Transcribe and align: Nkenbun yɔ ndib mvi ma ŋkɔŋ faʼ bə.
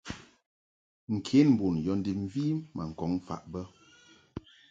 Nkenbun 1.13 1.75
yɔ 1.85 1.93
ndib 1.99 2.17
mvi 2.25 2.45
ma 2.75 2.83
ŋkɔŋ 2.89 3.11
faʼ 3.25 3.41
bə. 3.51 3.61